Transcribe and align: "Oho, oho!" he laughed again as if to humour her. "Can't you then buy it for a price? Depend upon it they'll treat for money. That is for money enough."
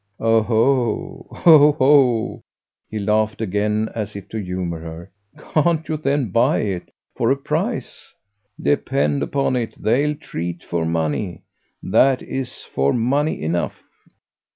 "Oho, 0.19 1.27
oho!" 1.45 2.41
he 2.89 2.97
laughed 2.97 3.39
again 3.39 3.87
as 3.93 4.15
if 4.15 4.27
to 4.29 4.39
humour 4.41 4.79
her. 4.79 5.11
"Can't 5.37 5.87
you 5.87 5.95
then 5.95 6.31
buy 6.31 6.61
it 6.61 6.89
for 7.15 7.29
a 7.29 7.37
price? 7.37 8.11
Depend 8.59 9.21
upon 9.21 9.55
it 9.55 9.75
they'll 9.79 10.15
treat 10.15 10.63
for 10.63 10.85
money. 10.85 11.43
That 11.83 12.23
is 12.23 12.63
for 12.63 12.93
money 12.93 13.43
enough." 13.43 13.83